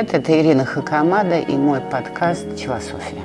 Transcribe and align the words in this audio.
привет! 0.00 0.14
Это 0.14 0.40
Ирина 0.40 0.64
Хакамада 0.64 1.38
и 1.38 1.56
мой 1.56 1.80
подкаст 1.80 2.46
«Философия». 2.56 3.22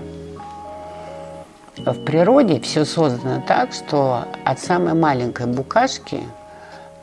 В 1.78 2.03
природе 2.03 2.59
все 2.59 2.85
создано 2.85 3.42
так, 3.46 3.74
что 3.74 4.25
от 4.44 4.60
самой 4.60 4.93
маленькой 4.93 5.47
букашки 5.47 6.21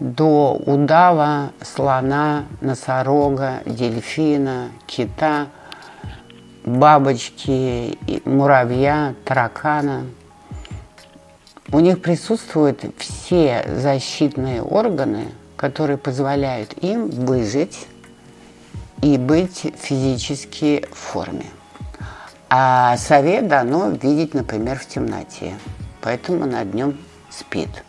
до 0.01 0.61
удава, 0.67 1.53
слона, 1.63 2.45
носорога, 2.61 3.61
дельфина, 3.65 4.69
кита, 4.87 5.47
бабочки, 6.65 7.99
муравья, 8.25 9.15
таракана. 9.25 10.05
У 11.71 11.81
них 11.81 12.03
присутствуют 12.03 12.85
все 12.99 13.65
защитные 13.75 14.63
органы, 14.63 15.29
которые 15.57 15.97
позволяют 15.97 16.73
им 16.83 17.09
выжить 17.09 17.87
и 19.03 19.19
быть 19.19 19.67
физически 19.79 20.87
в 20.91 20.97
форме. 20.97 21.47
А 22.49 22.97
совет 22.97 23.49
дано 23.49 23.91
видеть, 23.91 24.33
например, 24.33 24.79
в 24.79 24.87
темноте, 24.87 25.55
поэтому 26.01 26.47
над 26.47 26.71
днем 26.71 26.99
спит. 27.31 27.85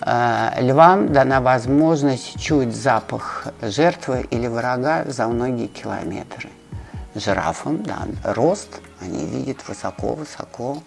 А, 0.00 0.54
львам 0.60 1.12
дана 1.12 1.40
возможность 1.40 2.38
чуять 2.40 2.76
запах 2.76 3.48
жертвы 3.60 4.26
или 4.30 4.46
врага 4.46 5.04
за 5.06 5.26
многие 5.26 5.66
километры. 5.66 6.50
Жирафам 7.14 7.82
дан 7.82 8.16
рост, 8.22 8.80
они 9.00 9.26
видят 9.26 9.66
высоко-высоко 9.66 10.82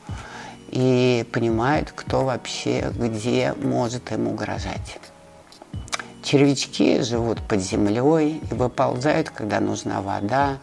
и 0.69 1.27
понимают, 1.33 1.91
кто 1.93 2.23
вообще 2.23 2.91
где 2.95 3.53
может 3.57 4.11
им 4.11 4.27
угрожать. 4.27 4.99
Червячки 6.29 7.01
живут 7.01 7.41
под 7.41 7.59
землей 7.59 8.39
и 8.51 8.53
выползают, 8.53 9.31
когда 9.31 9.59
нужна 9.59 9.99
вода. 9.99 10.59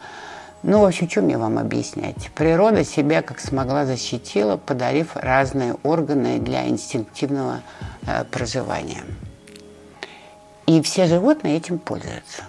Ну, 0.63 0.79
в 0.79 0.85
общем, 0.85 1.11
что 1.11 1.23
мне 1.23 1.37
вам 1.39 1.59
объяснять? 1.59 2.31
Природа 2.37 2.85
себя 2.85 3.21
как 3.21 3.41
смогла 3.41 3.85
защитила, 3.85 4.59
подарив 4.59 5.17
разные 5.17 5.75
органы 5.83 6.39
для 6.39 6.69
инстинктивного 6.69 7.63
э, 8.07 8.23
проживания. 8.31 9.03
И 10.67 10.81
все 10.83 11.07
животные 11.07 11.57
этим 11.57 11.81
пользуются. 11.81 12.45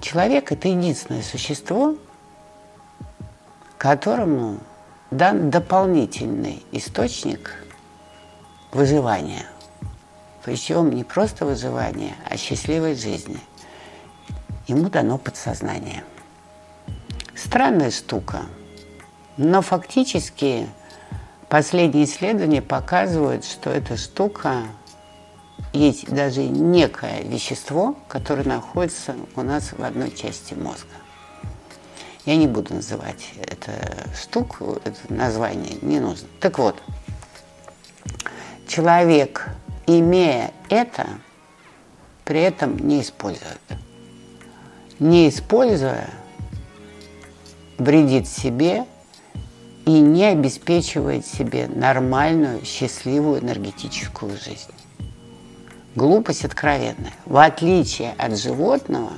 Человек– 0.00 0.52
это 0.52 0.68
единственное 0.68 1.22
существо, 1.22 1.96
которому 3.76 4.60
дан 5.10 5.50
дополнительный 5.50 6.62
источник 6.70 7.64
выживания– 8.70 9.46
причем 10.44 10.90
не 10.90 11.04
просто 11.04 11.46
выживание, 11.46 12.14
а 12.28 12.36
счастливой 12.36 12.94
жизни. 12.94 13.40
Ему 14.66 14.90
дано 14.90 15.16
подсознание. 15.16 16.04
Странная 17.34 17.90
штука, 17.90 18.42
но 19.38 19.62
фактически 19.62 20.68
последние 21.48 22.04
исследования 22.04 22.62
показывают, 22.62 23.44
что 23.44 23.70
эта 23.70 23.96
штука 23.96 24.64
есть 25.72 26.08
даже 26.12 26.42
некое 26.42 27.22
вещество, 27.22 27.96
которое 28.06 28.44
находится 28.44 29.16
у 29.36 29.42
нас 29.42 29.72
в 29.72 29.82
одной 29.82 30.10
части 30.10 30.54
мозга. 30.54 30.88
Я 32.26 32.36
не 32.36 32.46
буду 32.46 32.74
называть 32.74 33.32
эту 33.40 33.70
штуку, 34.14 34.78
это 34.84 34.98
название 35.08 35.78
не 35.82 36.00
нужно. 36.00 36.28
Так 36.40 36.58
вот, 36.58 36.82
человек 38.68 39.48
имея 39.86 40.52
это, 40.68 41.06
при 42.24 42.40
этом 42.40 42.76
не 42.78 43.00
использует. 43.00 43.60
Не 44.98 45.28
используя, 45.28 46.10
вредит 47.78 48.28
себе 48.28 48.84
и 49.84 50.00
не 50.00 50.24
обеспечивает 50.24 51.26
себе 51.26 51.68
нормальную, 51.68 52.64
счастливую 52.64 53.40
энергетическую 53.40 54.32
жизнь. 54.32 54.72
Глупость 55.94 56.44
откровенная. 56.44 57.12
В 57.26 57.36
отличие 57.36 58.12
от 58.18 58.38
животного, 58.38 59.12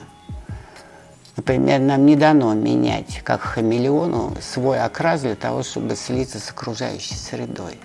например, 1.37 1.81
нам 1.81 2.05
не 2.05 2.17
дано 2.17 2.53
менять, 2.55 3.23
как 3.23 3.41
хамелеону, 3.41 4.37
свой 4.41 4.81
окрас 4.81 5.21
для 5.23 5.37
того, 5.37 5.63
чтобы 5.63 5.97
слиться 5.97 6.39
с 6.39 6.51
окружающей 6.51 7.15
средой. 7.15 7.79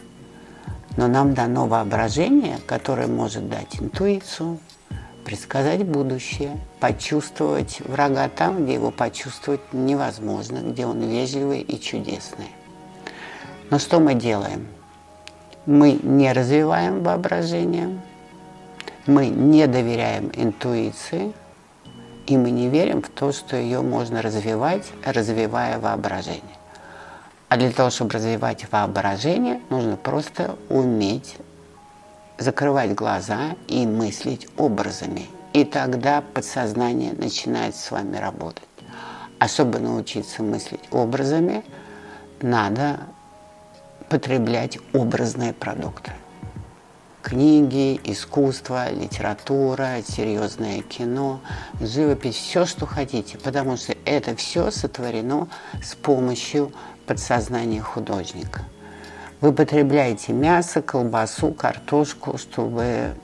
Но 0.98 1.08
нам 1.08 1.34
дано 1.34 1.68
воображение, 1.68 2.58
которое 2.68 3.08
может 3.08 3.50
дать 3.50 3.82
интуицию, 3.82 4.60
предсказать 5.24 5.86
будущее, 5.86 6.58
почувствовать 6.80 7.80
врага 7.82 8.28
там, 8.28 8.64
где 8.64 8.74
его 8.74 8.92
почувствовать 8.92 9.62
невозможно, 9.72 10.60
где 10.60 10.86
он 10.86 11.02
вежливый 11.02 11.62
и 11.62 11.80
чудесный. 11.80 12.52
Но 13.70 13.80
что 13.80 14.00
мы 14.00 14.16
делаем? 14.16 14.68
Мы 15.66 15.94
не 16.04 16.34
развиваем 16.34 17.04
воображение, 17.04 18.02
мы 19.06 19.28
не 19.28 19.68
доверяем 19.68 20.32
интуиции, 20.36 21.34
и 22.28 22.38
мы 22.38 22.52
не 22.52 22.68
верим 22.68 23.02
в 23.02 23.10
то, 23.10 23.32
что 23.32 23.56
ее 23.56 23.82
можно 23.82 24.22
развивать, 24.22 24.92
развивая 25.06 25.80
воображение. 25.80 26.61
А 27.52 27.58
для 27.58 27.70
того, 27.70 27.90
чтобы 27.90 28.14
развивать 28.14 28.72
воображение, 28.72 29.60
нужно 29.70 29.98
просто 29.98 30.56
уметь 30.70 31.36
закрывать 32.38 32.94
глаза 32.94 33.58
и 33.68 33.86
мыслить 33.86 34.48
образами. 34.56 35.28
И 35.52 35.66
тогда 35.66 36.22
подсознание 36.22 37.12
начинает 37.12 37.76
с 37.76 37.92
вами 37.92 38.16
работать. 38.16 38.64
Чтобы 39.46 39.80
научиться 39.80 40.42
мыслить 40.42 40.80
образами, 40.92 41.66
надо 42.42 43.02
потреблять 44.08 44.78
образные 44.94 45.52
продукты. 45.52 46.14
Книги, 47.22 48.00
искусство, 48.04 48.92
литература, 48.92 49.98
серьезное 50.08 50.82
кино, 50.82 51.40
живопись, 51.80 52.36
все, 52.36 52.66
что 52.66 52.86
хотите, 52.86 53.38
потому 53.38 53.78
что 53.78 53.96
это 54.06 54.36
все 54.36 54.72
сотворено 54.72 55.48
с 55.84 55.94
помощью 55.96 56.72
подсознание 57.06 57.82
художника. 57.82 58.64
Вы 59.40 59.54
потребляете 59.54 60.34
мясо, 60.34 60.82
колбасу, 60.82 61.52
картошку, 61.52 62.38
чтобы 62.38 63.16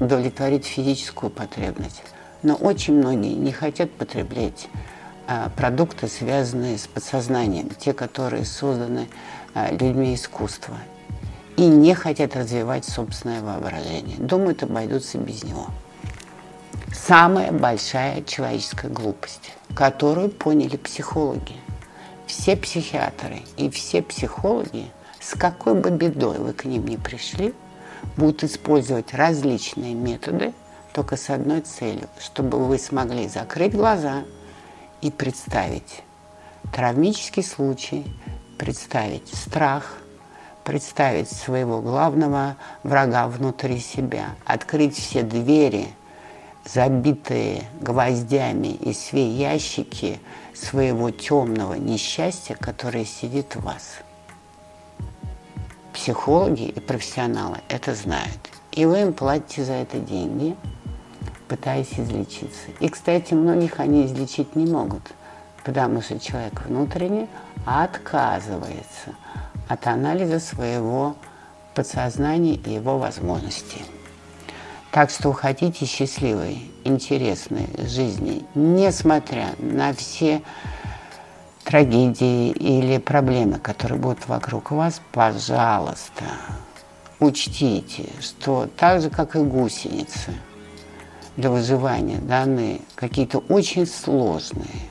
удовлетворить 0.00 0.64
физическую 0.64 1.30
потребность. 1.30 2.02
Но 2.42 2.54
очень 2.54 2.94
многие 2.94 3.34
не 3.34 3.52
хотят 3.52 3.90
потреблять 3.90 4.68
а, 5.26 5.50
продукты, 5.56 6.08
связанные 6.08 6.78
с 6.78 6.86
подсознанием, 6.86 7.70
те, 7.70 7.92
которые 7.92 8.44
созданы 8.44 9.08
а, 9.54 9.70
людьми 9.70 10.14
искусства, 10.14 10.76
и 11.56 11.66
не 11.66 11.94
хотят 11.94 12.36
развивать 12.36 12.84
собственное 12.84 13.42
воображение. 13.42 14.16
Думают, 14.18 14.62
обойдутся 14.62 15.18
без 15.18 15.44
него. 15.44 15.66
Самая 16.92 17.52
большая 17.52 18.22
человеческая 18.22 18.90
глупость, 18.90 19.52
которую 19.74 20.30
поняли 20.30 20.76
психологи 20.76 21.56
все 22.26 22.56
психиатры 22.56 23.42
и 23.56 23.70
все 23.70 24.02
психологи, 24.02 24.90
с 25.20 25.38
какой 25.38 25.74
бы 25.74 25.90
бедой 25.90 26.38
вы 26.38 26.52
к 26.52 26.64
ним 26.64 26.86
не 26.86 26.96
пришли, 26.96 27.54
будут 28.16 28.44
использовать 28.44 29.14
различные 29.14 29.94
методы 29.94 30.52
только 30.92 31.16
с 31.16 31.30
одной 31.30 31.60
целью, 31.60 32.08
чтобы 32.20 32.64
вы 32.64 32.78
смогли 32.78 33.28
закрыть 33.28 33.74
глаза 33.74 34.24
и 35.00 35.10
представить 35.10 36.02
травмический 36.72 37.42
случай, 37.42 38.04
представить 38.58 39.28
страх, 39.28 39.98
представить 40.64 41.30
своего 41.30 41.80
главного 41.80 42.56
врага 42.82 43.28
внутри 43.28 43.78
себя, 43.78 44.30
открыть 44.44 44.96
все 44.96 45.22
двери, 45.22 45.88
забитые 46.64 47.64
гвоздями 47.80 48.68
и 48.68 48.92
все 48.92 49.30
ящики– 49.30 50.20
своего 50.54 51.10
темного 51.10 51.74
несчастья, 51.74 52.54
которое 52.54 53.04
сидит 53.04 53.56
в 53.56 53.62
вас. 53.62 53.96
Психологи 55.92 56.64
и 56.64 56.80
профессионалы 56.80 57.58
это 57.68 57.94
знают. 57.94 58.50
И 58.72 58.84
вы 58.84 59.02
им 59.02 59.12
платите 59.12 59.64
за 59.64 59.74
это 59.74 59.98
деньги, 59.98 60.56
пытаясь 61.48 61.92
излечиться. 61.98 62.70
И, 62.80 62.88
кстати, 62.88 63.34
многих 63.34 63.78
они 63.78 64.06
излечить 64.06 64.56
не 64.56 64.66
могут, 64.66 65.12
потому 65.64 66.02
что 66.02 66.18
человек 66.18 66.62
внутренне 66.66 67.28
отказывается 67.64 69.14
от 69.68 69.86
анализа 69.86 70.40
своего 70.40 71.16
подсознания 71.74 72.54
и 72.54 72.70
его 72.70 72.98
возможностей. 72.98 73.82
Так 74.90 75.10
что 75.10 75.32
хотите 75.32 75.86
счастливой, 75.86 76.70
интересной 76.84 77.68
жизни, 77.78 78.44
несмотря 78.54 79.48
на 79.58 79.92
все 79.92 80.42
трагедии 81.64 82.50
или 82.50 82.98
проблемы, 82.98 83.58
которые 83.58 83.98
будут 83.98 84.28
вокруг 84.28 84.70
вас, 84.70 85.00
пожалуйста, 85.12 86.24
учтите, 87.18 88.04
что 88.20 88.68
так 88.76 89.02
же, 89.02 89.10
как 89.10 89.34
и 89.34 89.40
гусеницы, 89.40 90.32
для 91.36 91.50
выживания 91.50 92.18
даны 92.18 92.80
какие-то 92.94 93.38
очень 93.48 93.86
сложные, 93.86 94.90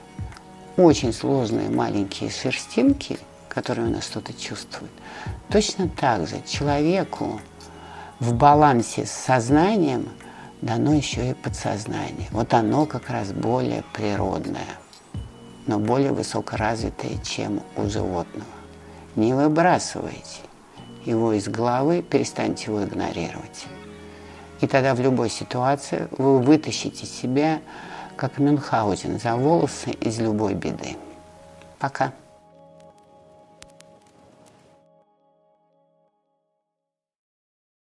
очень 0.75 1.13
сложные 1.13 1.69
маленькие 1.69 2.29
шерстинки, 2.29 3.17
которые 3.53 3.88
у 3.88 3.91
нас 3.91 4.03
что-то 4.03 4.33
чувствуют, 4.33 4.91
точно 5.50 5.88
так 5.88 6.27
же 6.27 6.41
человеку 6.47 7.39
в 8.19 8.33
балансе 8.33 9.05
с 9.05 9.11
сознанием 9.11 10.09
дано 10.61 10.94
еще 10.94 11.31
и 11.31 11.33
подсознание. 11.33 12.27
Вот 12.31 12.53
оно 12.53 12.85
как 12.85 13.09
раз 13.09 13.31
более 13.31 13.83
природное, 13.94 14.77
но 15.67 15.77
более 15.77 16.13
высокоразвитое, 16.13 17.17
чем 17.23 17.61
у 17.75 17.88
животного. 17.89 18.45
Не 19.15 19.33
выбрасывайте 19.33 20.41
его 21.05 21.33
из 21.33 21.47
головы, 21.47 22.01
перестаньте 22.01 22.65
его 22.71 22.83
игнорировать. 22.83 23.67
И 24.61 24.67
тогда 24.67 24.95
в 24.95 25.01
любой 25.01 25.29
ситуации 25.29 26.07
вы 26.17 26.39
вытащите 26.39 27.05
себя, 27.05 27.59
как 28.15 28.38
Мюнхгаузен, 28.38 29.19
за 29.19 29.35
волосы 29.35 29.91
из 29.91 30.19
любой 30.19 30.53
беды. 30.53 30.95
Пока. 31.79 32.13